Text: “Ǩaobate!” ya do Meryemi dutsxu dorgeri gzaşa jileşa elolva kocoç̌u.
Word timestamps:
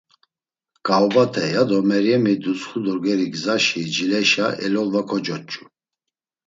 “Ǩaobate!” 0.87 1.43
ya 1.53 1.63
do 1.69 1.77
Meryemi 1.89 2.33
dutsxu 2.43 2.77
dorgeri 2.85 3.27
gzaşa 3.33 3.81
jileşa 3.93 4.47
elolva 4.65 5.01
kocoç̌u. 5.09 5.63